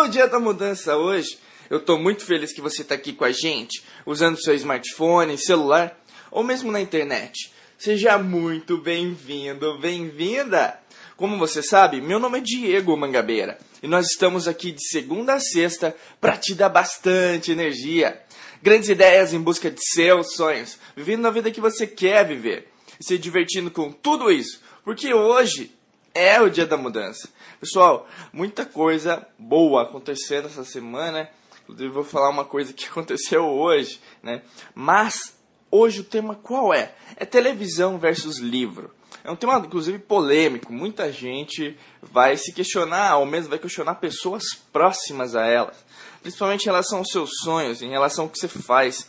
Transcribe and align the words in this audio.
é 0.00 0.02
o 0.02 0.08
dia 0.08 0.26
da 0.26 0.40
mudança 0.40 0.96
hoje. 0.96 1.38
Eu 1.68 1.76
estou 1.76 1.98
muito 1.98 2.24
feliz 2.24 2.54
que 2.54 2.60
você 2.62 2.80
está 2.80 2.94
aqui 2.94 3.12
com 3.12 3.24
a 3.24 3.32
gente, 3.32 3.84
usando 4.06 4.40
seu 4.40 4.54
smartphone, 4.54 5.36
celular 5.36 5.94
ou 6.30 6.42
mesmo 6.42 6.72
na 6.72 6.80
internet. 6.80 7.52
Seja 7.78 8.16
muito 8.16 8.78
bem-vindo, 8.78 9.78
bem-vinda! 9.78 10.80
Como 11.18 11.36
você 11.36 11.62
sabe, 11.62 12.00
meu 12.00 12.18
nome 12.18 12.38
é 12.38 12.40
Diego 12.40 12.96
Mangabeira 12.96 13.58
e 13.82 13.86
nós 13.86 14.06
estamos 14.06 14.48
aqui 14.48 14.72
de 14.72 14.82
segunda 14.88 15.34
a 15.34 15.40
sexta 15.40 15.94
para 16.18 16.36
te 16.38 16.54
dar 16.54 16.70
bastante 16.70 17.52
energia. 17.52 18.22
Grandes 18.62 18.88
ideias 18.88 19.34
em 19.34 19.40
busca 19.40 19.70
de 19.70 19.80
seus 19.82 20.34
sonhos, 20.34 20.78
vivendo 20.96 21.26
a 21.26 21.30
vida 21.30 21.50
que 21.50 21.60
você 21.60 21.86
quer 21.86 22.26
viver 22.26 22.70
e 22.98 23.04
se 23.04 23.18
divertindo 23.18 23.70
com 23.70 23.92
tudo 23.92 24.30
isso, 24.30 24.62
porque 24.82 25.12
hoje 25.12 25.70
é 26.14 26.40
o 26.40 26.50
dia 26.50 26.66
da 26.66 26.76
mudança. 26.76 27.28
Pessoal, 27.58 28.08
muita 28.32 28.64
coisa 28.64 29.26
boa 29.38 29.82
acontecendo 29.82 30.46
essa 30.46 30.64
semana. 30.64 31.28
Inclusive, 31.62 31.88
vou 31.90 32.04
falar 32.04 32.30
uma 32.30 32.44
coisa 32.44 32.72
que 32.72 32.86
aconteceu 32.90 33.44
hoje, 33.44 34.00
né? 34.22 34.42
Mas 34.74 35.34
hoje 35.70 36.00
o 36.00 36.04
tema 36.04 36.34
qual 36.34 36.74
é? 36.74 36.94
É 37.16 37.24
televisão 37.24 37.98
versus 37.98 38.38
livro. 38.38 38.90
É 39.22 39.30
um 39.30 39.36
tema, 39.36 39.58
inclusive, 39.58 39.98
polêmico. 39.98 40.72
Muita 40.72 41.12
gente 41.12 41.76
vai 42.00 42.36
se 42.36 42.52
questionar, 42.52 43.18
ou 43.18 43.26
mesmo 43.26 43.50
vai 43.50 43.58
questionar 43.58 43.96
pessoas 43.96 44.42
próximas 44.72 45.36
a 45.36 45.46
elas. 45.46 45.76
Principalmente 46.22 46.62
em 46.62 46.66
relação 46.66 46.98
aos 46.98 47.10
seus 47.10 47.30
sonhos, 47.42 47.82
em 47.82 47.90
relação 47.90 48.24
ao 48.24 48.30
que 48.30 48.38
você 48.38 48.48
faz. 48.48 49.06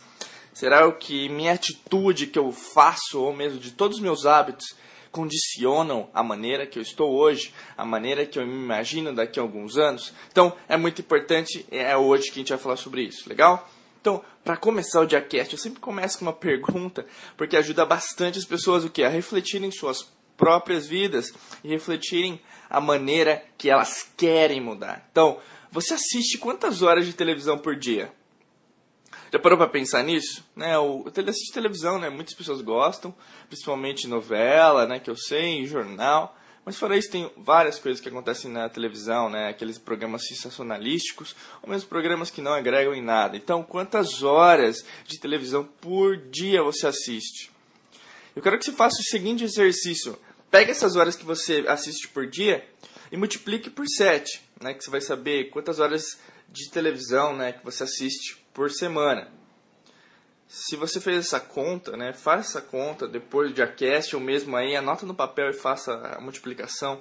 Será 0.52 0.90
que 0.92 1.30
minha 1.30 1.54
atitude 1.54 2.26
que 2.26 2.38
eu 2.38 2.52
faço, 2.52 3.22
ou 3.22 3.32
mesmo 3.34 3.58
de 3.58 3.72
todos 3.72 3.96
os 3.96 4.02
meus 4.02 4.26
hábitos, 4.26 4.76
condicionam 5.12 6.08
a 6.12 6.22
maneira 6.22 6.66
que 6.66 6.78
eu 6.78 6.82
estou 6.82 7.12
hoje, 7.14 7.52
a 7.76 7.84
maneira 7.84 8.26
que 8.26 8.38
eu 8.38 8.46
me 8.46 8.54
imagino 8.54 9.14
daqui 9.14 9.38
a 9.38 9.42
alguns 9.42 9.76
anos. 9.76 10.12
Então, 10.32 10.56
é 10.66 10.76
muito 10.76 11.02
importante, 11.02 11.64
é 11.70 11.96
hoje 11.96 12.24
que 12.24 12.32
a 12.32 12.38
gente 12.38 12.48
vai 12.48 12.58
falar 12.58 12.76
sobre 12.76 13.02
isso, 13.02 13.28
legal? 13.28 13.70
Então, 14.00 14.24
para 14.42 14.56
começar 14.56 15.00
o 15.00 15.06
Diacast, 15.06 15.52
eu 15.52 15.58
sempre 15.58 15.78
começo 15.78 16.18
com 16.18 16.24
uma 16.24 16.32
pergunta, 16.32 17.06
porque 17.36 17.56
ajuda 17.56 17.86
bastante 17.86 18.38
as 18.38 18.44
pessoas 18.44 18.84
o 18.84 18.90
que? 18.90 19.04
A 19.04 19.08
refletirem 19.08 19.70
suas 19.70 20.10
próprias 20.36 20.88
vidas 20.88 21.32
e 21.62 21.68
refletirem 21.68 22.40
a 22.68 22.80
maneira 22.80 23.44
que 23.56 23.70
elas 23.70 24.10
querem 24.16 24.60
mudar. 24.60 25.06
Então, 25.12 25.38
você 25.70 25.94
assiste 25.94 26.38
quantas 26.38 26.82
horas 26.82 27.06
de 27.06 27.12
televisão 27.12 27.58
por 27.58 27.76
dia? 27.76 28.12
Já 29.32 29.38
parou 29.38 29.56
para 29.56 29.66
pensar 29.66 30.02
nisso? 30.02 30.44
Né, 30.54 30.76
o 30.76 31.10
assistir 31.26 31.54
televisão, 31.54 31.98
né, 31.98 32.10
muitas 32.10 32.34
pessoas 32.34 32.60
gostam, 32.60 33.14
principalmente 33.48 34.06
novela, 34.06 34.86
né, 34.86 35.00
que 35.00 35.08
eu 35.08 35.16
sei, 35.16 35.64
jornal. 35.64 36.36
Mas 36.66 36.76
fora 36.76 36.98
isso, 36.98 37.10
tem 37.10 37.30
várias 37.38 37.78
coisas 37.78 37.98
que 37.98 38.10
acontecem 38.10 38.50
na 38.50 38.68
televisão, 38.68 39.28
né? 39.28 39.48
Aqueles 39.48 39.78
programas 39.78 40.28
sensacionalísticos, 40.28 41.34
ou 41.60 41.68
mesmo 41.68 41.88
programas 41.88 42.30
que 42.30 42.40
não 42.40 42.52
agregam 42.52 42.94
em 42.94 43.02
nada. 43.02 43.36
Então, 43.36 43.64
quantas 43.64 44.22
horas 44.22 44.84
de 45.04 45.18
televisão 45.18 45.64
por 45.80 46.16
dia 46.16 46.62
você 46.62 46.86
assiste? 46.86 47.50
Eu 48.36 48.42
quero 48.42 48.56
que 48.58 48.64
você 48.64 48.70
faça 48.70 49.00
o 49.00 49.04
seguinte 49.04 49.42
exercício. 49.42 50.16
Pega 50.52 50.70
essas 50.70 50.94
horas 50.94 51.16
que 51.16 51.24
você 51.24 51.64
assiste 51.66 52.06
por 52.06 52.28
dia 52.28 52.64
e 53.10 53.16
multiplique 53.16 53.68
por 53.68 53.88
7, 53.88 54.40
né? 54.60 54.72
Que 54.72 54.84
você 54.84 54.90
vai 54.90 55.00
saber 55.00 55.50
quantas 55.50 55.80
horas 55.80 56.20
de 56.48 56.70
televisão, 56.70 57.34
né, 57.34 57.52
que 57.52 57.64
você 57.64 57.82
assiste 57.82 58.41
por 58.52 58.70
semana. 58.70 59.28
Se 60.46 60.76
você 60.76 61.00
fez 61.00 61.26
essa 61.26 61.40
conta, 61.40 61.96
né, 61.96 62.12
faça 62.12 62.58
essa 62.58 62.60
conta 62.60 63.08
depois 63.08 63.48
do 63.48 63.54
Diacast 63.54 64.14
ou 64.14 64.20
mesmo 64.20 64.54
aí, 64.54 64.76
anota 64.76 65.06
no 65.06 65.14
papel 65.14 65.48
e 65.48 65.54
faça 65.54 65.92
a 65.94 66.20
multiplicação. 66.20 67.00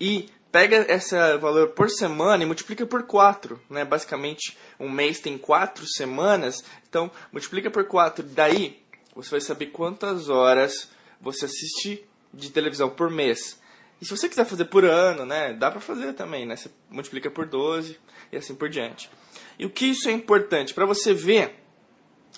E 0.00 0.28
pega 0.50 0.84
esse 0.92 1.14
valor 1.38 1.68
por 1.68 1.88
semana 1.88 2.42
e 2.42 2.46
multiplica 2.46 2.84
por 2.84 3.04
4. 3.04 3.60
Né? 3.70 3.84
Basicamente, 3.84 4.58
um 4.80 4.90
mês 4.90 5.20
tem 5.20 5.38
4 5.38 5.86
semanas, 5.86 6.64
então 6.88 7.10
multiplica 7.30 7.70
por 7.70 7.84
4. 7.84 8.24
Daí, 8.24 8.82
você 9.14 9.30
vai 9.30 9.40
saber 9.40 9.66
quantas 9.66 10.28
horas 10.28 10.90
você 11.20 11.44
assiste 11.44 12.04
de 12.34 12.50
televisão 12.50 12.90
por 12.90 13.10
mês. 13.10 13.60
E 14.00 14.04
se 14.04 14.16
você 14.16 14.28
quiser 14.28 14.44
fazer 14.44 14.66
por 14.66 14.84
ano, 14.84 15.24
né, 15.24 15.52
dá 15.54 15.70
para 15.70 15.80
fazer 15.80 16.12
também, 16.12 16.44
né? 16.44 16.56
Você 16.56 16.70
multiplica 16.90 17.30
por 17.30 17.46
12 17.46 17.98
e 18.30 18.36
assim 18.36 18.54
por 18.54 18.68
diante. 18.68 19.10
E 19.58 19.64
o 19.64 19.70
que 19.70 19.86
isso 19.86 20.08
é 20.08 20.12
importante? 20.12 20.74
Para 20.74 20.84
você 20.84 21.14
ver 21.14 21.54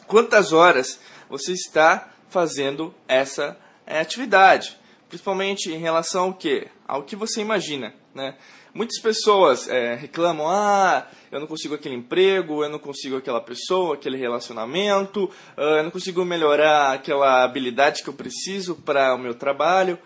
quantas 0.06 0.52
horas 0.52 1.00
você 1.28 1.52
está 1.52 2.12
fazendo 2.28 2.94
essa 3.06 3.58
é, 3.86 4.00
atividade. 4.00 4.76
Principalmente 5.08 5.72
em 5.72 5.78
relação 5.78 6.24
ao 6.24 6.34
que? 6.34 6.68
Ao 6.86 7.02
que 7.02 7.16
você 7.16 7.41
imagina. 7.41 7.94
Né? 8.14 8.34
Muitas 8.74 9.00
pessoas 9.00 9.68
é, 9.68 9.94
reclamam, 9.94 10.47
ah, 10.48 11.06
eu 11.32 11.41
não 11.41 11.47
consigo 11.47 11.74
aquele 11.74 11.94
emprego, 11.94 12.62
eu 12.62 12.68
não 12.68 12.78
consigo 12.78 13.16
aquela 13.16 13.41
pessoa, 13.41 13.94
aquele 13.94 14.16
relacionamento, 14.16 15.30
ah, 15.56 15.78
eu 15.78 15.84
não 15.84 15.91
consigo 15.91 16.24
melhorar 16.24 16.92
aquela 16.92 17.42
habilidade 17.42 18.02
que 18.02 18.08
eu 18.08 18.14
preciso 18.14 18.76
para 18.76 19.14
o 19.14 19.18
meu 19.18 19.34
trabalho, 19.34 19.98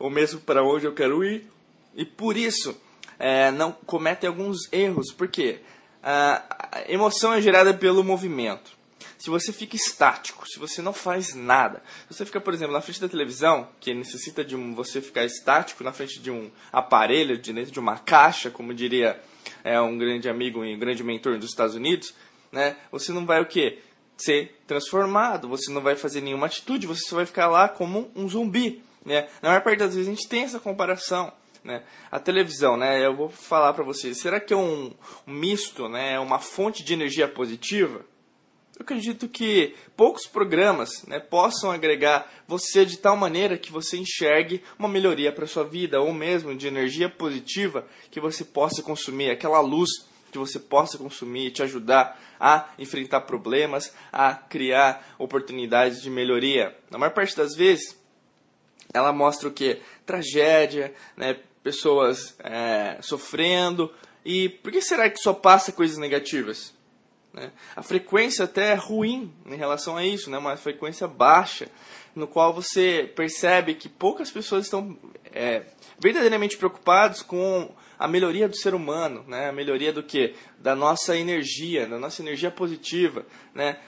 ou 0.00 0.10
mesmo 0.10 0.40
para 0.40 0.64
onde 0.64 0.86
eu 0.86 0.94
quero 0.94 1.22
ir. 1.22 1.46
E 1.94 2.04
por 2.04 2.36
isso, 2.36 2.76
é, 3.18 3.52
não 3.52 3.70
cometem 3.70 4.26
alguns 4.26 4.72
erros. 4.72 5.12
Por 5.12 5.28
quê? 5.28 5.60
a 6.02 6.84
emoção 6.88 7.34
é 7.34 7.42
gerada 7.42 7.74
pelo 7.74 8.02
movimento. 8.02 8.72
Se 9.18 9.28
você 9.28 9.52
fica 9.52 9.76
estático, 9.76 10.48
se 10.48 10.58
você 10.58 10.80
não 10.80 10.94
faz 10.94 11.34
nada, 11.34 11.82
se 12.08 12.14
você 12.14 12.24
fica, 12.24 12.40
por 12.40 12.54
exemplo, 12.54 12.72
na 12.72 12.80
frente 12.80 13.02
da 13.02 13.08
televisão, 13.08 13.68
que 13.78 13.92
necessita 13.92 14.42
de 14.42 14.56
um, 14.56 14.74
você 14.74 15.02
ficar 15.02 15.26
estático 15.26 15.84
na 15.84 15.92
frente 15.92 16.18
de 16.20 16.30
um 16.30 16.50
aparelho, 16.72 17.36
de 17.36 17.52
dentro 17.52 17.70
de 17.70 17.78
uma 17.78 17.98
caixa, 17.98 18.50
como 18.50 18.72
diria 18.72 19.20
é, 19.62 19.78
um 19.78 19.98
grande 19.98 20.26
amigo 20.26 20.64
e 20.64 20.74
um 20.74 20.78
grande 20.78 21.04
mentor 21.04 21.38
dos 21.38 21.50
Estados 21.50 21.74
Unidos, 21.74 22.14
né? 22.50 22.76
Você 22.90 23.12
não 23.12 23.26
vai 23.26 23.42
o 23.42 23.46
quê? 23.46 23.80
Ser 24.16 24.58
transformado, 24.66 25.48
você 25.48 25.70
não 25.70 25.82
vai 25.82 25.96
fazer 25.96 26.22
nenhuma 26.22 26.46
atitude, 26.46 26.86
você 26.86 27.06
só 27.06 27.16
vai 27.16 27.26
ficar 27.26 27.48
lá 27.48 27.68
como 27.68 28.10
um 28.16 28.26
zumbi, 28.26 28.82
né? 29.04 29.28
Na 29.42 29.50
maior 29.50 29.62
parte 29.62 29.78
das 29.78 29.94
vezes 29.94 30.08
a 30.08 30.14
gente 30.14 30.28
tem 30.28 30.42
essa 30.42 30.60
comparação. 30.60 31.32
Né? 31.62 31.82
A 32.10 32.18
televisão, 32.18 32.76
né? 32.76 33.04
Eu 33.04 33.14
vou 33.14 33.28
falar 33.28 33.74
para 33.74 33.84
vocês, 33.84 34.18
será 34.18 34.40
que 34.40 34.52
é 34.52 34.56
um, 34.56 34.92
um 35.26 35.32
misto, 35.32 35.88
né? 35.88 36.14
É 36.14 36.18
uma 36.18 36.38
fonte 36.38 36.82
de 36.82 36.94
energia 36.94 37.28
positiva? 37.28 38.04
Eu 38.80 38.82
acredito 38.82 39.28
que 39.28 39.74
poucos 39.94 40.26
programas 40.26 41.04
né, 41.06 41.20
possam 41.20 41.70
agregar 41.70 42.32
você 42.48 42.82
de 42.82 42.96
tal 42.96 43.14
maneira 43.14 43.58
que 43.58 43.70
você 43.70 43.98
enxergue 43.98 44.64
uma 44.78 44.88
melhoria 44.88 45.30
para 45.30 45.46
sua 45.46 45.64
vida, 45.64 46.00
ou 46.00 46.14
mesmo 46.14 46.56
de 46.56 46.66
energia 46.66 47.06
positiva 47.06 47.86
que 48.10 48.18
você 48.18 48.42
possa 48.42 48.82
consumir, 48.82 49.30
aquela 49.30 49.60
luz 49.60 49.90
que 50.32 50.38
você 50.38 50.58
possa 50.58 50.96
consumir 50.96 51.48
e 51.48 51.50
te 51.50 51.62
ajudar 51.62 52.18
a 52.40 52.70
enfrentar 52.78 53.20
problemas, 53.22 53.92
a 54.10 54.34
criar 54.34 55.14
oportunidades 55.18 56.00
de 56.00 56.08
melhoria. 56.08 56.74
Na 56.90 56.96
maior 56.96 57.12
parte 57.12 57.36
das 57.36 57.54
vezes, 57.54 57.99
ela 58.92 59.12
mostra 59.12 59.48
o 59.48 59.52
que? 59.52 59.80
Tragédia, 60.04 60.92
né? 61.16 61.36
pessoas 61.62 62.34
é, 62.40 62.98
sofrendo. 63.00 63.92
E 64.24 64.48
por 64.48 64.72
que 64.72 64.80
será 64.80 65.08
que 65.08 65.18
só 65.18 65.32
passa 65.32 65.72
coisas 65.72 65.98
negativas? 65.98 66.74
Né? 67.32 67.52
A 67.76 67.82
frequência 67.82 68.44
até 68.44 68.72
é 68.72 68.74
ruim 68.74 69.32
em 69.46 69.56
relação 69.56 69.96
a 69.96 70.04
isso, 70.04 70.30
né? 70.30 70.38
uma 70.38 70.56
frequência 70.56 71.06
baixa, 71.06 71.68
no 72.14 72.26
qual 72.26 72.52
você 72.52 73.10
percebe 73.14 73.74
que 73.74 73.88
poucas 73.88 74.30
pessoas 74.30 74.64
estão 74.64 74.98
é, 75.32 75.62
verdadeiramente 75.98 76.56
preocupadas 76.56 77.22
com 77.22 77.72
a 77.98 78.08
melhoria 78.08 78.48
do 78.48 78.56
ser 78.56 78.74
humano, 78.74 79.24
né? 79.28 79.48
a 79.48 79.52
melhoria 79.52 79.92
do 79.92 80.02
que? 80.02 80.34
Da 80.58 80.74
nossa 80.74 81.16
energia, 81.16 81.86
da 81.86 81.98
nossa 81.98 82.20
energia 82.22 82.50
positiva, 82.50 83.24
né? 83.54 83.78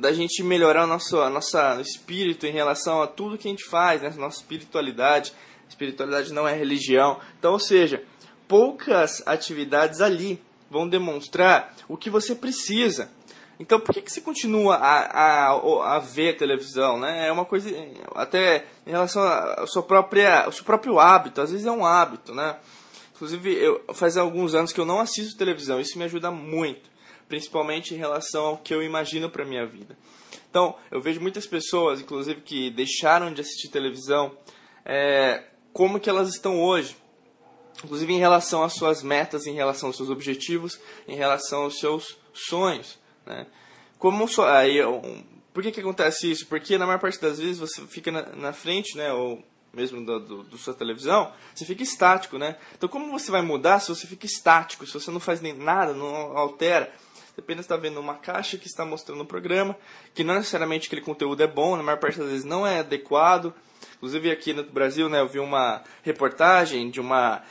Da 0.00 0.12
gente 0.12 0.42
melhorar 0.42 0.84
o 0.84 0.86
nosso 0.86 1.20
a 1.20 1.30
nossa 1.30 1.80
espírito 1.80 2.46
em 2.46 2.52
relação 2.52 3.02
a 3.02 3.06
tudo 3.06 3.38
que 3.38 3.48
a 3.48 3.50
gente 3.50 3.64
faz, 3.64 4.02
né? 4.02 4.12
nossa 4.16 4.38
espiritualidade. 4.38 5.32
Espiritualidade 5.68 6.32
não 6.32 6.46
é 6.46 6.54
religião. 6.54 7.18
Então, 7.38 7.52
ou 7.52 7.58
seja, 7.58 8.02
poucas 8.46 9.22
atividades 9.26 10.00
ali 10.00 10.40
vão 10.70 10.88
demonstrar 10.88 11.74
o 11.88 11.96
que 11.96 12.08
você 12.08 12.34
precisa. 12.34 13.10
Então, 13.58 13.80
por 13.80 13.94
que, 13.94 14.02
que 14.02 14.12
você 14.12 14.20
continua 14.20 14.76
a, 14.76 15.48
a, 15.50 15.96
a 15.96 15.98
ver 15.98 16.36
televisão? 16.36 17.00
Né? 17.00 17.26
É 17.26 17.32
uma 17.32 17.44
coisa, 17.44 17.70
até 18.14 18.66
em 18.86 18.90
relação 18.90 19.22
ao 19.22 19.66
seu, 19.66 19.82
própria, 19.82 20.44
ao 20.44 20.52
seu 20.52 20.64
próprio 20.64 21.00
hábito, 21.00 21.40
às 21.40 21.50
vezes 21.50 21.66
é 21.66 21.70
um 21.70 21.84
hábito. 21.84 22.34
Né? 22.34 22.56
Inclusive, 23.14 23.54
eu, 23.54 23.82
faz 23.94 24.18
alguns 24.18 24.54
anos 24.54 24.72
que 24.72 24.80
eu 24.80 24.84
não 24.84 25.00
assisto 25.00 25.38
televisão, 25.38 25.80
isso 25.80 25.98
me 25.98 26.04
ajuda 26.04 26.30
muito, 26.30 26.90
principalmente 27.28 27.94
em 27.94 27.96
relação 27.96 28.44
ao 28.46 28.58
que 28.58 28.74
eu 28.74 28.82
imagino 28.82 29.28
para 29.30 29.44
minha 29.44 29.66
vida. 29.66 29.96
Então, 30.50 30.74
eu 30.90 31.00
vejo 31.00 31.20
muitas 31.20 31.46
pessoas, 31.46 32.00
inclusive, 32.00 32.40
que 32.40 32.70
deixaram 32.70 33.32
de 33.32 33.40
assistir 33.40 33.68
televisão, 33.68 34.36
é, 34.84 35.44
como 35.72 36.00
que 36.00 36.08
elas 36.08 36.28
estão 36.28 36.62
hoje 36.62 36.96
inclusive 37.84 38.12
em 38.12 38.18
relação 38.18 38.62
às 38.62 38.74
suas 38.74 39.02
metas, 39.02 39.46
em 39.46 39.54
relação 39.54 39.88
aos 39.88 39.96
seus 39.96 40.10
objetivos, 40.10 40.78
em 41.06 41.16
relação 41.16 41.64
aos 41.64 41.78
seus 41.78 42.16
sonhos. 42.32 42.98
Né? 43.24 43.46
Como 43.98 44.26
so, 44.28 44.42
aí, 44.42 44.84
um, 44.84 45.24
por 45.52 45.62
que, 45.62 45.72
que 45.72 45.80
acontece 45.80 46.30
isso? 46.30 46.46
Porque 46.46 46.78
na 46.78 46.86
maior 46.86 46.98
parte 46.98 47.20
das 47.20 47.38
vezes 47.38 47.58
você 47.58 47.82
fica 47.86 48.10
na, 48.10 48.22
na 48.34 48.52
frente, 48.52 48.96
né, 48.96 49.12
ou 49.12 49.42
mesmo 49.72 50.04
da 50.06 50.18
do, 50.18 50.42
do, 50.42 50.56
sua 50.56 50.72
televisão, 50.72 51.30
você 51.54 51.66
fica 51.66 51.82
estático, 51.82 52.38
né? 52.38 52.56
Então 52.74 52.88
como 52.88 53.10
você 53.10 53.30
vai 53.30 53.42
mudar 53.42 53.78
se 53.80 53.88
você 53.88 54.06
fica 54.06 54.24
estático, 54.24 54.86
se 54.86 54.94
você 54.94 55.10
não 55.10 55.20
faz 55.20 55.42
nem 55.42 55.52
nada, 55.52 55.92
não 55.92 56.06
altera? 56.36 56.90
Apenas 57.38 57.64
está 57.64 57.76
vendo 57.76 58.00
uma 58.00 58.14
caixa 58.14 58.56
que 58.56 58.66
está 58.66 58.84
mostrando 58.84 59.22
um 59.22 59.26
programa, 59.26 59.76
que 60.14 60.24
não 60.24 60.34
necessariamente 60.34 60.86
aquele 60.86 61.02
conteúdo 61.02 61.42
é 61.42 61.46
bom, 61.46 61.76
na 61.76 61.82
maior 61.82 61.98
parte 61.98 62.18
das 62.18 62.28
vezes 62.28 62.44
não 62.44 62.66
é 62.66 62.78
adequado. 62.78 63.52
Inclusive 63.96 64.30
aqui 64.30 64.52
no 64.52 64.64
Brasil, 64.64 65.08
né, 65.08 65.20
eu 65.20 65.28
vi 65.28 65.38
uma 65.38 65.82
reportagem 66.02 66.90
de 66.90 67.00
uma 67.00 67.42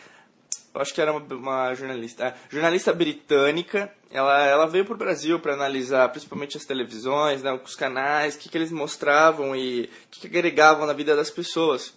acho 0.81 0.93
que 0.93 1.01
era 1.01 1.11
uma, 1.11 1.35
uma 1.35 1.73
jornalista, 1.73 2.25
é, 2.25 2.35
jornalista 2.49 2.93
britânica. 2.93 3.91
Ela, 4.11 4.45
ela 4.45 4.67
veio 4.67 4.85
para 4.85 4.93
o 4.93 4.97
Brasil 4.97 5.39
para 5.39 5.53
analisar 5.53 6.09
principalmente 6.09 6.57
as 6.57 6.65
televisões, 6.65 7.41
né, 7.43 7.51
os 7.63 7.75
canais, 7.75 8.35
o 8.35 8.39
que, 8.39 8.49
que 8.49 8.57
eles 8.57 8.71
mostravam 8.71 9.55
e 9.55 9.83
o 9.83 10.09
que, 10.09 10.21
que 10.21 10.27
agregavam 10.27 10.85
na 10.85 10.93
vida 10.93 11.15
das 11.15 11.29
pessoas. 11.29 11.93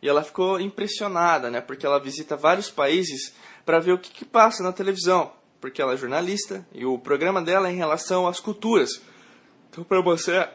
E 0.00 0.08
ela 0.08 0.22
ficou 0.22 0.60
impressionada, 0.60 1.50
né, 1.50 1.60
porque 1.60 1.86
ela 1.86 1.98
visita 2.00 2.36
vários 2.36 2.70
países 2.70 3.34
para 3.64 3.78
ver 3.78 3.92
o 3.92 3.98
que, 3.98 4.10
que 4.10 4.24
passa 4.24 4.62
na 4.62 4.72
televisão, 4.72 5.32
porque 5.62 5.80
ela 5.80 5.94
é 5.94 5.96
jornalista 5.96 6.66
e 6.74 6.84
o 6.84 6.98
programa 6.98 7.40
dela 7.40 7.68
é 7.68 7.72
em 7.72 7.76
relação 7.76 8.26
às 8.26 8.40
culturas. 8.40 9.00
Então, 9.70 9.84
para 9.84 10.00
você, 10.02 10.40
o 10.40 10.48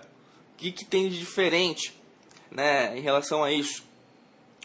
que, 0.58 0.70
que 0.70 0.84
tem 0.84 1.08
de 1.08 1.18
diferente 1.18 1.98
né, 2.52 2.96
em 2.96 3.02
relação 3.02 3.42
a 3.42 3.50
isso? 3.50 3.86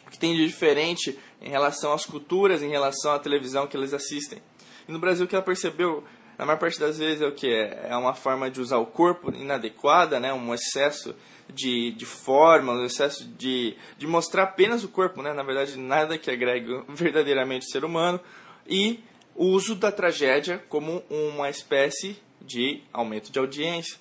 O 0.05 0.11
que 0.11 0.19
tem 0.19 0.35
de 0.35 0.45
diferente 0.45 1.17
em 1.41 1.49
relação 1.49 1.93
às 1.93 2.05
culturas, 2.05 2.61
em 2.61 2.69
relação 2.69 3.13
à 3.13 3.21
televisão 3.21 3.69
que 3.69 3.77
eles 3.77 3.95
assistem. 3.95 4.43
E 4.89 4.91
no 4.91 4.99
Brasil 4.99 5.27
o 5.27 5.29
que 5.29 5.37
ela 5.37 5.45
percebeu, 5.45 6.03
na 6.37 6.45
maior 6.45 6.59
parte 6.59 6.79
das 6.79 6.99
vezes, 6.99 7.23
é 7.23 7.27
o 7.27 7.33
que? 7.33 7.49
É 7.49 7.97
uma 7.97 8.13
forma 8.13 8.51
de 8.51 8.61
usar 8.61 8.79
o 8.79 8.87
corpo 8.87 9.33
inadequada, 9.33 10.19
né? 10.19 10.33
um 10.33 10.53
excesso 10.53 11.15
de, 11.55 11.93
de 11.93 12.05
forma, 12.05 12.73
um 12.73 12.85
excesso 12.85 13.29
de, 13.29 13.77
de 13.97 14.09
mostrar 14.09 14.43
apenas 14.43 14.83
o 14.83 14.89
corpo, 14.89 15.23
né? 15.23 15.33
na 15.33 15.45
verdade 15.45 15.79
nada 15.79 16.19
que 16.19 16.33
agregue 16.33 16.83
verdadeiramente 16.91 17.65
o 17.69 17.71
ser 17.71 17.85
humano, 17.85 18.19
e 18.67 19.05
o 19.35 19.47
uso 19.47 19.75
da 19.75 19.91
tragédia 19.91 20.63
como 20.69 21.03
uma 21.09 21.49
espécie 21.49 22.17
de 22.41 22.83
aumento 22.93 23.31
de 23.31 23.39
audiência. 23.39 23.97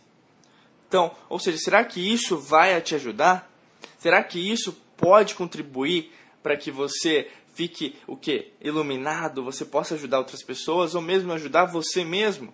Então, 0.87 1.15
ou 1.29 1.39
seja, 1.39 1.57
será 1.57 1.83
que 1.85 2.01
isso 2.01 2.37
vai 2.37 2.79
te 2.81 2.95
ajudar? 2.95 3.49
Será 3.97 4.21
que 4.23 4.39
isso 4.39 4.73
pode 4.97 5.35
contribuir 5.35 6.11
para 6.43 6.57
que 6.57 6.71
você 6.71 7.29
fique 7.53 7.95
o 8.07 8.15
que 8.15 8.51
iluminado, 8.61 9.43
você 9.43 9.65
possa 9.65 9.95
ajudar 9.95 10.19
outras 10.19 10.43
pessoas 10.43 10.95
ou 10.95 11.01
mesmo 11.01 11.33
ajudar 11.33 11.65
você 11.65 12.03
mesmo. 12.03 12.53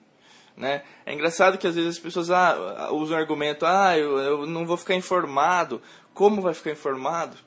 Né? 0.55 0.83
É 1.05 1.13
engraçado 1.13 1.57
que 1.57 1.67
às 1.67 1.75
vezes 1.75 1.97
as 1.97 1.99
pessoas 1.99 2.31
ah, 2.31 2.89
usam 2.91 3.15
o 3.15 3.19
argumento, 3.19 3.65
ah, 3.65 3.97
eu, 3.97 4.17
eu 4.17 4.45
não 4.47 4.65
vou 4.65 4.75
ficar 4.75 4.95
informado. 4.95 5.81
Como 6.13 6.41
vai 6.41 6.53
ficar 6.53 6.71
informado? 6.71 7.37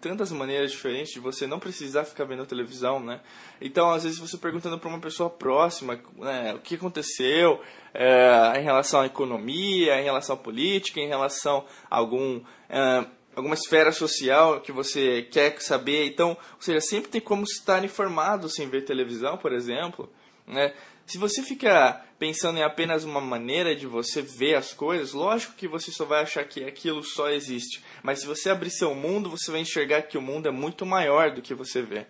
Tantas 0.00 0.30
maneiras 0.30 0.70
diferentes 0.70 1.12
de 1.12 1.18
você 1.18 1.46
não 1.46 1.58
precisar 1.58 2.04
ficar 2.04 2.24
vendo 2.24 2.46
televisão, 2.46 3.00
né? 3.00 3.20
Então, 3.60 3.90
às 3.90 4.04
vezes, 4.04 4.18
você 4.18 4.38
perguntando 4.38 4.78
para 4.78 4.88
uma 4.88 5.00
pessoa 5.00 5.28
próxima 5.28 6.00
né, 6.16 6.54
o 6.54 6.60
que 6.60 6.76
aconteceu 6.76 7.60
é, 7.92 8.60
em 8.60 8.62
relação 8.62 9.00
à 9.00 9.06
economia, 9.06 10.00
em 10.00 10.04
relação 10.04 10.36
à 10.36 10.38
política, 10.38 11.00
em 11.00 11.08
relação 11.08 11.64
a 11.90 11.96
algum... 11.96 12.40
É, 12.68 13.04
alguma 13.34 13.54
esfera 13.54 13.90
social 13.92 14.60
que 14.60 14.70
você 14.70 15.22
quer 15.22 15.60
saber. 15.60 16.06
Então, 16.06 16.30
ou 16.30 16.60
seja, 16.60 16.80
sempre 16.80 17.10
tem 17.10 17.20
como 17.20 17.44
estar 17.44 17.82
informado 17.84 18.48
sem 18.48 18.68
ver 18.68 18.82
televisão, 18.82 19.38
por 19.38 19.52
exemplo. 19.52 20.12
Né? 20.46 20.74
Se 21.06 21.18
você 21.18 21.42
fica 21.42 22.04
pensando 22.18 22.58
em 22.58 22.62
apenas 22.62 23.04
uma 23.04 23.20
maneira 23.20 23.74
de 23.74 23.86
você 23.86 24.22
ver 24.22 24.54
as 24.54 24.72
coisas, 24.72 25.12
lógico 25.12 25.54
que 25.54 25.66
você 25.66 25.90
só 25.90 26.04
vai 26.04 26.22
achar 26.22 26.44
que 26.44 26.64
aquilo 26.64 27.02
só 27.02 27.28
existe. 27.28 27.82
Mas 28.02 28.20
se 28.20 28.26
você 28.26 28.48
abrir 28.48 28.70
seu 28.70 28.94
mundo, 28.94 29.28
você 29.28 29.50
vai 29.50 29.60
enxergar 29.60 30.02
que 30.02 30.16
o 30.16 30.22
mundo 30.22 30.46
é 30.46 30.52
muito 30.52 30.86
maior 30.86 31.32
do 31.32 31.42
que 31.42 31.54
você 31.54 31.82
vê. 31.82 32.06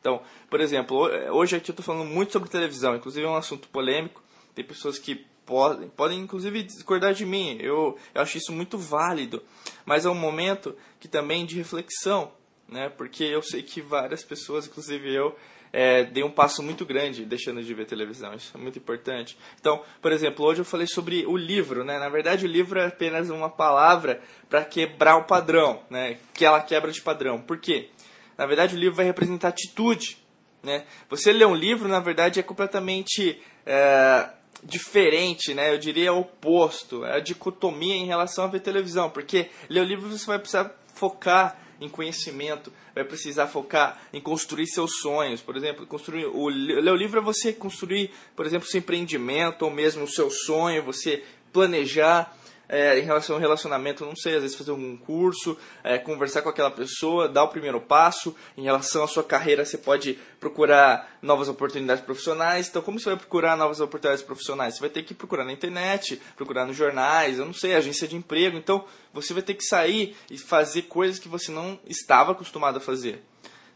Então, 0.00 0.22
por 0.48 0.60
exemplo, 0.60 0.96
hoje 1.32 1.56
aqui 1.56 1.70
eu 1.70 1.72
estou 1.72 1.84
falando 1.84 2.08
muito 2.08 2.32
sobre 2.32 2.48
televisão, 2.48 2.94
inclusive 2.94 3.26
é 3.26 3.28
um 3.28 3.36
assunto 3.36 3.68
polêmico. 3.68 4.22
Tem 4.54 4.64
pessoas 4.64 4.98
que 4.98 5.26
podem, 5.44 5.88
podem 5.88 6.20
inclusive 6.20 6.62
discordar 6.62 7.12
de 7.12 7.26
mim. 7.26 7.58
Eu, 7.60 7.98
eu 8.14 8.22
acho 8.22 8.38
isso 8.38 8.52
muito 8.52 8.78
válido. 8.78 9.42
Mas 9.84 10.04
é 10.04 10.10
um 10.10 10.14
momento 10.14 10.76
que 11.00 11.08
também 11.08 11.44
de 11.44 11.56
reflexão, 11.56 12.32
né? 12.68 12.88
Porque 12.88 13.24
eu 13.24 13.42
sei 13.42 13.62
que 13.62 13.80
várias 13.80 14.24
pessoas, 14.24 14.66
inclusive 14.66 15.12
eu, 15.12 15.36
é, 15.72 16.04
dei 16.04 16.22
um 16.22 16.30
passo 16.30 16.62
muito 16.62 16.84
grande 16.84 17.24
deixando 17.24 17.62
de 17.62 17.74
ver 17.74 17.86
televisão. 17.86 18.34
Isso 18.34 18.52
é 18.54 18.60
muito 18.60 18.78
importante. 18.78 19.36
Então, 19.60 19.82
por 20.00 20.12
exemplo, 20.12 20.44
hoje 20.44 20.60
eu 20.60 20.64
falei 20.64 20.86
sobre 20.86 21.26
o 21.26 21.36
livro, 21.36 21.84
né? 21.84 21.98
Na 21.98 22.08
verdade, 22.08 22.46
o 22.46 22.48
livro 22.48 22.78
é 22.78 22.86
apenas 22.86 23.30
uma 23.30 23.50
palavra 23.50 24.20
para 24.48 24.64
quebrar 24.64 25.16
o 25.16 25.24
padrão, 25.24 25.82
né? 25.90 26.18
Que 26.32 26.44
ela 26.44 26.60
quebra 26.60 26.90
de 26.90 27.02
padrão. 27.02 27.40
Por 27.40 27.58
quê? 27.58 27.90
Na 28.36 28.46
verdade, 28.46 28.76
o 28.76 28.78
livro 28.78 28.96
vai 28.96 29.06
representar 29.06 29.48
atitude, 29.48 30.18
né? 30.62 30.84
Você 31.08 31.32
ler 31.32 31.46
um 31.46 31.54
livro, 31.54 31.88
na 31.88 32.00
verdade, 32.00 32.40
é 32.40 32.42
completamente 32.42 33.40
é, 33.64 34.30
diferente, 34.62 35.54
né? 35.54 35.72
Eu 35.72 35.78
diria 35.78 36.12
oposto, 36.12 37.04
é 37.04 37.16
a 37.16 37.20
dicotomia 37.20 37.94
em 37.94 38.06
relação 38.06 38.44
a 38.44 38.48
ver 38.48 38.60
televisão, 38.60 39.10
porque 39.10 39.50
ler 39.68 39.80
o 39.80 39.84
livro 39.84 40.08
você 40.08 40.26
vai 40.26 40.38
precisar 40.38 40.74
focar 40.94 41.65
em 41.80 41.88
conhecimento, 41.88 42.72
vai 42.94 43.04
precisar 43.04 43.46
focar 43.46 44.00
em 44.12 44.20
construir 44.20 44.66
seus 44.66 44.98
sonhos, 45.00 45.40
por 45.40 45.56
exemplo, 45.56 45.86
construir 45.86 46.26
o 46.26 46.48
ler 46.48 46.90
o 46.90 46.96
livro 46.96 47.18
é 47.20 47.22
você 47.22 47.52
construir, 47.52 48.10
por 48.34 48.46
exemplo, 48.46 48.68
seu 48.68 48.78
empreendimento 48.78 49.64
ou 49.64 49.70
mesmo 49.70 50.04
o 50.04 50.08
seu 50.08 50.30
sonho, 50.30 50.82
você 50.82 51.22
planejar 51.52 52.36
é, 52.68 52.98
em 52.98 53.02
relação 53.02 53.36
ao 53.36 53.40
relacionamento, 53.40 54.04
não 54.04 54.16
sei, 54.16 54.36
às 54.36 54.42
vezes 54.42 54.56
fazer 54.56 54.72
um 54.72 54.96
curso, 54.96 55.56
é, 55.84 55.98
conversar 55.98 56.42
com 56.42 56.48
aquela 56.48 56.70
pessoa, 56.70 57.28
dar 57.28 57.44
o 57.44 57.48
primeiro 57.48 57.80
passo. 57.80 58.34
Em 58.56 58.62
relação 58.62 59.04
à 59.04 59.08
sua 59.08 59.22
carreira, 59.22 59.64
você 59.64 59.78
pode 59.78 60.18
procurar 60.40 61.18
novas 61.22 61.48
oportunidades 61.48 62.04
profissionais. 62.04 62.68
Então, 62.68 62.82
como 62.82 62.98
você 62.98 63.10
vai 63.10 63.18
procurar 63.18 63.56
novas 63.56 63.80
oportunidades 63.80 64.24
profissionais? 64.24 64.74
Você 64.74 64.80
vai 64.80 64.90
ter 64.90 65.02
que 65.02 65.14
procurar 65.14 65.44
na 65.44 65.52
internet, 65.52 66.20
procurar 66.36 66.66
nos 66.66 66.76
jornais, 66.76 67.38
eu 67.38 67.46
não 67.46 67.54
sei, 67.54 67.74
agência 67.74 68.08
de 68.08 68.16
emprego. 68.16 68.56
Então, 68.56 68.84
você 69.12 69.32
vai 69.32 69.42
ter 69.42 69.54
que 69.54 69.64
sair 69.64 70.16
e 70.30 70.36
fazer 70.36 70.82
coisas 70.82 71.18
que 71.18 71.28
você 71.28 71.50
não 71.50 71.78
estava 71.86 72.32
acostumado 72.32 72.78
a 72.78 72.80
fazer. 72.80 73.22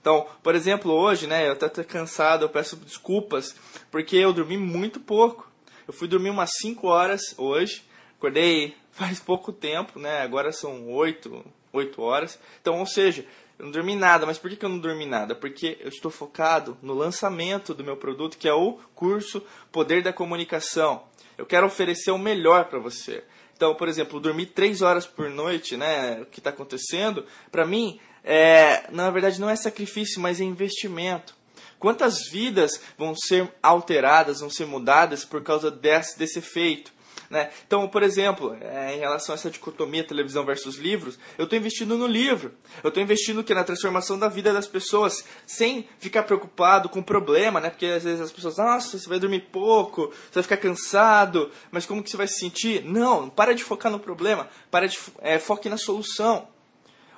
Então, 0.00 0.26
por 0.42 0.54
exemplo, 0.54 0.92
hoje, 0.92 1.26
né, 1.26 1.46
eu 1.46 1.52
até 1.52 1.66
estou 1.66 1.84
cansado, 1.84 2.44
eu 2.44 2.48
peço 2.48 2.74
desculpas, 2.76 3.54
porque 3.90 4.16
eu 4.16 4.32
dormi 4.32 4.56
muito 4.56 4.98
pouco. 4.98 5.50
Eu 5.86 5.92
fui 5.92 6.08
dormir 6.08 6.30
umas 6.30 6.50
5 6.60 6.86
horas 6.86 7.34
hoje, 7.36 7.84
acordei 8.16 8.74
faz 9.00 9.18
pouco 9.18 9.50
tempo, 9.50 9.98
né? 9.98 10.20
Agora 10.20 10.52
são 10.52 10.86
8, 10.90 11.42
8 11.72 12.02
horas. 12.02 12.38
Então, 12.60 12.78
ou 12.78 12.84
seja, 12.84 13.24
eu 13.58 13.64
não 13.64 13.72
dormi 13.72 13.96
nada. 13.96 14.26
Mas 14.26 14.36
por 14.36 14.50
que, 14.50 14.62
eu 14.62 14.68
não 14.68 14.78
dormi 14.78 15.06
nada? 15.06 15.34
Porque 15.34 15.78
eu 15.80 15.88
estou 15.88 16.10
focado 16.10 16.76
no 16.82 16.92
lançamento 16.92 17.72
do 17.72 17.82
meu 17.82 17.96
produto, 17.96 18.36
que 18.36 18.46
é 18.46 18.52
o 18.52 18.78
curso 18.94 19.42
Poder 19.72 20.02
da 20.02 20.12
Comunicação. 20.12 21.04
Eu 21.38 21.46
quero 21.46 21.66
oferecer 21.66 22.10
o 22.10 22.18
melhor 22.18 22.66
para 22.66 22.78
você. 22.78 23.24
Então, 23.56 23.74
por 23.74 23.88
exemplo, 23.88 24.20
dormir 24.20 24.46
3 24.46 24.82
horas 24.82 25.06
por 25.06 25.30
noite, 25.30 25.78
né? 25.78 26.20
O 26.20 26.26
que 26.26 26.40
está 26.40 26.50
acontecendo, 26.50 27.24
para 27.50 27.64
mim, 27.64 27.98
é, 28.22 28.84
na 28.90 29.10
verdade, 29.10 29.40
não 29.40 29.48
é 29.48 29.56
sacrifício, 29.56 30.20
mas 30.20 30.42
é 30.42 30.44
investimento. 30.44 31.34
Quantas 31.78 32.28
vidas 32.30 32.72
vão 32.98 33.14
ser 33.16 33.50
alteradas, 33.62 34.40
vão 34.40 34.50
ser 34.50 34.66
mudadas 34.66 35.24
por 35.24 35.42
causa 35.42 35.70
desse, 35.70 36.18
desse 36.18 36.38
efeito? 36.38 36.99
Né? 37.30 37.48
Então, 37.64 37.86
por 37.86 38.02
exemplo, 38.02 38.56
é, 38.60 38.96
em 38.96 38.98
relação 38.98 39.32
a 39.32 39.38
essa 39.38 39.48
dicotomia 39.48 40.02
televisão 40.02 40.44
versus 40.44 40.74
livros, 40.74 41.16
eu 41.38 41.44
estou 41.44 41.56
investindo 41.56 41.96
no 41.96 42.06
livro. 42.08 42.52
Eu 42.82 42.88
estou 42.88 43.00
investindo 43.00 43.44
que 43.44 43.54
na 43.54 43.62
transformação 43.62 44.18
da 44.18 44.28
vida 44.28 44.52
das 44.52 44.66
pessoas, 44.66 45.24
sem 45.46 45.88
ficar 46.00 46.24
preocupado 46.24 46.88
com 46.88 46.98
o 46.98 47.04
problema, 47.04 47.60
né? 47.60 47.70
Porque 47.70 47.86
às 47.86 48.02
vezes 48.02 48.20
as 48.20 48.32
pessoas, 48.32 48.56
nossa, 48.56 48.98
você 48.98 49.08
vai 49.08 49.20
dormir 49.20 49.46
pouco, 49.52 50.08
você 50.08 50.34
vai 50.34 50.42
ficar 50.42 50.56
cansado, 50.56 51.52
mas 51.70 51.86
como 51.86 52.02
que 52.02 52.10
você 52.10 52.16
vai 52.16 52.26
se 52.26 52.40
sentir? 52.40 52.84
Não, 52.84 53.30
para 53.30 53.54
de 53.54 53.62
focar 53.62 53.92
no 53.92 54.00
problema, 54.00 54.48
para 54.68 54.88
de 54.88 54.98
é, 55.20 55.38
foque 55.38 55.68
na 55.68 55.76
solução. 55.76 56.48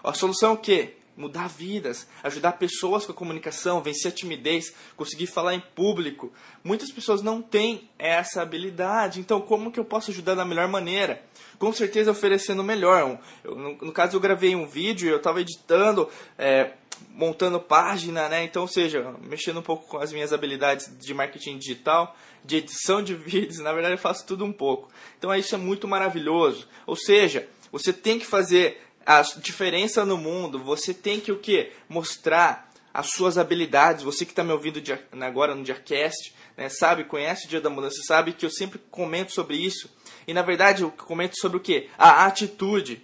A 0.04 0.12
solução 0.12 0.50
é 0.50 0.52
o 0.52 0.58
quê? 0.58 0.96
Mudar 1.16 1.48
vidas, 1.48 2.06
ajudar 2.22 2.52
pessoas 2.52 3.04
com 3.04 3.12
a 3.12 3.14
comunicação, 3.14 3.82
vencer 3.82 4.10
a 4.10 4.14
timidez, 4.14 4.72
conseguir 4.96 5.26
falar 5.26 5.54
em 5.54 5.60
público. 5.74 6.32
Muitas 6.64 6.90
pessoas 6.90 7.22
não 7.22 7.42
têm 7.42 7.88
essa 7.98 8.42
habilidade, 8.42 9.20
então 9.20 9.40
como 9.40 9.70
que 9.70 9.78
eu 9.78 9.84
posso 9.84 10.10
ajudar 10.10 10.34
da 10.34 10.44
melhor 10.44 10.68
maneira? 10.68 11.22
Com 11.58 11.72
certeza 11.72 12.10
oferecendo 12.10 12.64
melhor. 12.64 13.20
Eu, 13.44 13.54
no, 13.54 13.76
no, 13.76 13.92
caso 13.92 14.16
eu 14.16 14.20
gravei 14.20 14.54
um 14.56 14.66
vídeo, 14.66 15.10
eu 15.10 15.18
estava 15.18 15.40
editando, 15.40 16.08
é, 16.38 16.72
montando 17.10 17.60
página, 17.60 18.28
né? 18.28 18.44
Então, 18.44 18.62
ou 18.62 18.68
seja, 18.68 19.14
mexendo 19.22 19.60
um 19.60 19.62
pouco 19.62 19.86
com 19.86 19.98
as 19.98 20.12
minhas 20.12 20.32
habilidades 20.32 20.90
de 20.98 21.12
marketing 21.12 21.58
digital, 21.58 22.16
de 22.44 22.56
edição 22.56 23.02
de 23.02 23.14
vídeos, 23.14 23.58
na 23.58 23.72
verdade 23.72 23.94
eu 23.94 23.98
faço 23.98 24.26
tudo 24.26 24.44
um 24.44 24.52
pouco. 24.52 24.88
Então 25.18 25.34
isso 25.34 25.54
é 25.54 25.58
muito 25.58 25.86
maravilhoso. 25.86 26.66
Ou 26.86 26.96
seja, 26.96 27.48
você 27.70 27.92
tem 27.92 28.18
que 28.18 28.26
fazer 28.26 28.82
a 29.06 29.22
diferença 29.38 30.04
no 30.04 30.16
mundo, 30.16 30.58
você 30.58 30.92
tem 30.92 31.20
que 31.20 31.32
o 31.32 31.38
que? 31.38 31.72
Mostrar 31.88 32.72
as 32.92 33.10
suas 33.10 33.38
habilidades. 33.38 34.02
Você 34.02 34.24
que 34.24 34.32
está 34.32 34.44
me 34.44 34.52
ouvindo 34.52 34.82
agora 35.20 35.54
no 35.54 35.64
Diacast, 35.64 36.34
né, 36.56 36.68
sabe, 36.68 37.04
conhece 37.04 37.46
o 37.46 37.48
Dia 37.48 37.60
da 37.60 37.70
Mudança, 37.70 38.02
sabe 38.06 38.32
que 38.32 38.44
eu 38.44 38.50
sempre 38.50 38.78
comento 38.90 39.32
sobre 39.32 39.56
isso. 39.56 39.90
E 40.26 40.34
na 40.34 40.42
verdade 40.42 40.82
eu 40.82 40.90
comento 40.90 41.36
sobre 41.40 41.56
o 41.56 41.60
que? 41.60 41.88
A 41.98 42.26
atitude. 42.26 43.02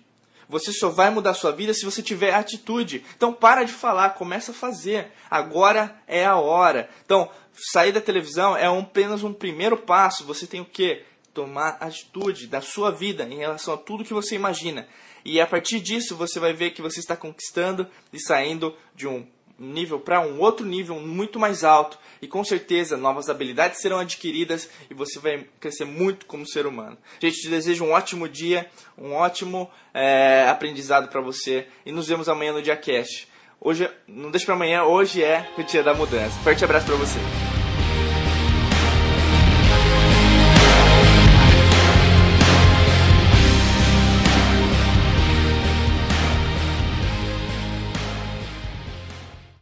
Você 0.48 0.72
só 0.72 0.88
vai 0.88 1.10
mudar 1.10 1.30
a 1.30 1.34
sua 1.34 1.52
vida 1.52 1.74
se 1.74 1.84
você 1.84 2.02
tiver 2.02 2.34
atitude. 2.34 3.04
Então 3.16 3.32
para 3.32 3.64
de 3.64 3.72
falar, 3.72 4.10
começa 4.10 4.52
a 4.52 4.54
fazer. 4.54 5.12
Agora 5.30 5.94
é 6.06 6.24
a 6.24 6.36
hora. 6.36 6.88
Então, 7.04 7.30
sair 7.52 7.92
da 7.92 8.00
televisão 8.00 8.56
é 8.56 8.70
um, 8.70 8.80
apenas 8.80 9.22
um 9.22 9.32
primeiro 9.32 9.76
passo. 9.76 10.24
Você 10.24 10.46
tem 10.46 10.60
o 10.60 10.64
quê? 10.64 11.04
Tomar 11.34 11.76
atitude 11.80 12.46
da 12.46 12.62
sua 12.62 12.90
vida 12.90 13.24
em 13.24 13.38
relação 13.38 13.74
a 13.74 13.76
tudo 13.76 14.04
que 14.04 14.14
você 14.14 14.34
imagina. 14.34 14.88
E 15.24 15.40
a 15.40 15.46
partir 15.46 15.80
disso 15.80 16.16
você 16.16 16.38
vai 16.38 16.52
ver 16.52 16.70
que 16.70 16.82
você 16.82 17.00
está 17.00 17.16
conquistando 17.16 17.86
e 18.12 18.20
saindo 18.20 18.74
de 18.94 19.06
um 19.06 19.26
nível 19.58 19.98
para 19.98 20.20
um 20.20 20.40
outro 20.40 20.64
nível 20.64 21.00
muito 21.00 21.38
mais 21.38 21.64
alto 21.64 21.98
e 22.22 22.28
com 22.28 22.44
certeza 22.44 22.96
novas 22.96 23.28
habilidades 23.28 23.80
serão 23.80 23.98
adquiridas 23.98 24.70
e 24.88 24.94
você 24.94 25.18
vai 25.18 25.46
crescer 25.58 25.84
muito 25.84 26.26
como 26.26 26.46
ser 26.46 26.66
humano. 26.66 26.96
Gente, 27.20 27.40
te 27.40 27.48
desejo 27.48 27.84
um 27.84 27.90
ótimo 27.90 28.28
dia, 28.28 28.70
um 28.96 29.12
ótimo 29.12 29.68
é, 29.92 30.46
aprendizado 30.48 31.08
para 31.08 31.20
você 31.20 31.66
e 31.84 31.90
nos 31.90 32.06
vemos 32.06 32.28
amanhã 32.28 32.52
no 32.52 32.62
Dia 32.62 32.76
Cash. 32.76 33.26
Hoje, 33.60 33.90
não 34.06 34.30
deixe 34.30 34.46
para 34.46 34.54
amanhã, 34.54 34.84
hoje 34.84 35.22
é 35.22 35.50
o 35.58 35.62
dia 35.64 35.82
da 35.82 35.92
mudança. 35.92 36.38
Forte 36.44 36.64
abraço 36.64 36.86
para 36.86 36.94
você. 36.94 37.18